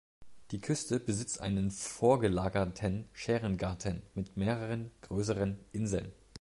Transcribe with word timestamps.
Die 0.49 0.59
Küste 0.59 0.99
besitzt 0.99 1.41
einen 1.41 1.69
vorgelagerten 1.69 3.07
Schärengarten 3.13 4.01
mit 4.15 4.35
mehreren 4.35 4.89
größeren 5.01 5.59
Inseln. 5.73 6.11